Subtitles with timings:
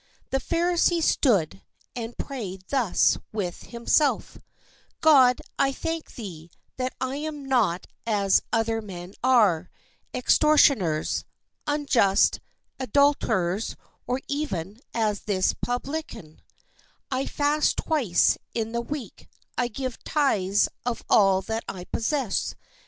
[0.31, 1.61] The Pharisee stood
[1.95, 4.37] and B m THE PHARISEE AND THE PUBLICAN prayed thus with him self:"
[5.01, 9.69] God, I thank thee, that I am not as other men are,
[10.11, 11.23] extortioners,
[11.67, 12.39] unjust,
[12.79, 13.75] adul terers,
[14.07, 16.39] or even as this pub lican.
[17.11, 22.55] I fast twice in the week, I give tithes of all that I possess."